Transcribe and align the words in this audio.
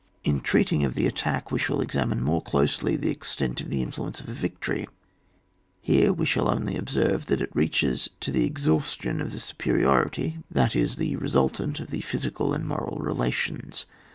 In 0.23 0.39
treating 0.41 0.83
of 0.83 0.95
the 0.95 1.05
attack, 1.05 1.51
we 1.51 1.59
shall 1.59 1.79
examine 1.79 2.23
more 2.23 2.41
closely 2.41 2.95
the 2.95 3.11
extent 3.11 3.61
of 3.61 3.69
the 3.69 3.83
influence 3.83 4.19
of 4.19 4.27
a 4.27 4.33
victory; 4.33 4.87
here 5.79 6.11
we 6.11 6.25
shall 6.25 6.49
only 6.49 6.75
observe 6.75 7.27
that 7.27 7.39
it 7.39 7.55
reaches 7.55 8.09
to 8.21 8.31
the 8.31 8.43
exhaustion 8.43 9.21
of 9.21 9.31
the 9.31 9.39
superiority, 9.39 10.39
that 10.49 10.75
is, 10.75 10.95
the 10.95 11.17
resultant 11.17 11.79
of 11.79 11.91
the 11.91 12.01
physical 12.01 12.51
and 12.51 12.67
moral 12.67 12.97
relations. 12.97 13.85